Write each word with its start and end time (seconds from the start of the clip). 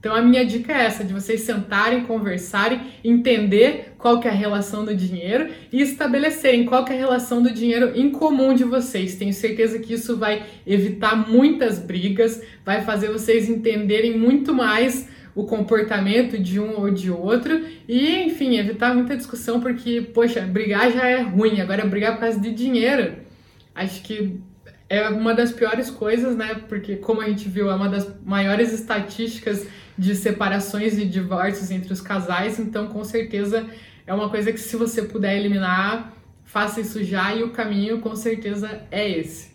Então 0.00 0.14
a 0.14 0.22
minha 0.22 0.46
dica 0.46 0.72
é 0.72 0.86
essa, 0.86 1.04
de 1.04 1.12
vocês 1.12 1.42
sentarem, 1.42 2.04
conversarem, 2.04 2.80
entender 3.04 3.92
qual 3.98 4.18
que 4.18 4.26
é 4.26 4.30
a 4.30 4.34
relação 4.34 4.82
do 4.82 4.96
dinheiro 4.96 5.50
e 5.70 5.82
estabelecerem 5.82 6.64
qual 6.64 6.86
que 6.86 6.92
é 6.92 6.96
a 6.96 6.98
relação 6.98 7.42
do 7.42 7.52
dinheiro 7.52 7.92
em 7.94 8.10
comum 8.10 8.54
de 8.54 8.64
vocês. 8.64 9.16
Tenho 9.16 9.34
certeza 9.34 9.78
que 9.78 9.92
isso 9.92 10.16
vai 10.16 10.42
evitar 10.66 11.28
muitas 11.28 11.78
brigas, 11.78 12.42
vai 12.64 12.80
fazer 12.80 13.12
vocês 13.12 13.50
entenderem 13.50 14.18
muito 14.18 14.54
mais 14.54 15.06
o 15.34 15.44
comportamento 15.44 16.38
de 16.38 16.58
um 16.58 16.80
ou 16.80 16.90
de 16.90 17.10
outro 17.10 17.62
e, 17.86 18.24
enfim, 18.24 18.56
evitar 18.56 18.94
muita 18.94 19.14
discussão, 19.14 19.60
porque, 19.60 20.00
poxa, 20.00 20.40
brigar 20.40 20.90
já 20.90 21.06
é 21.06 21.20
ruim, 21.20 21.60
agora 21.60 21.84
brigar 21.84 22.14
por 22.14 22.20
causa 22.20 22.40
de 22.40 22.50
dinheiro, 22.52 23.16
acho 23.74 24.02
que 24.02 24.40
é 24.90 25.08
uma 25.08 25.32
das 25.32 25.52
piores 25.52 25.88
coisas, 25.88 26.36
né? 26.36 26.62
Porque, 26.68 26.96
como 26.96 27.22
a 27.22 27.28
gente 27.28 27.48
viu, 27.48 27.70
é 27.70 27.74
uma 27.74 27.88
das 27.88 28.12
maiores 28.24 28.72
estatísticas 28.72 29.64
de 29.96 30.16
separações 30.16 30.98
e 30.98 31.06
divórcios 31.06 31.70
entre 31.70 31.92
os 31.92 32.00
casais, 32.00 32.58
então, 32.58 32.88
com 32.88 33.04
certeza, 33.04 33.66
é 34.04 34.12
uma 34.12 34.28
coisa 34.28 34.52
que, 34.52 34.58
se 34.58 34.76
você 34.76 35.02
puder 35.02 35.38
eliminar, 35.38 36.12
faça 36.44 36.80
isso 36.80 37.04
já 37.04 37.32
e 37.32 37.44
o 37.44 37.50
caminho, 37.50 38.00
com 38.00 38.16
certeza, 38.16 38.82
é 38.90 39.08
esse. 39.08 39.52